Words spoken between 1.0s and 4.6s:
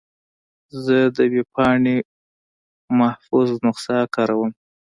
د ویب پاڼې محفوظ نسخه کاروم.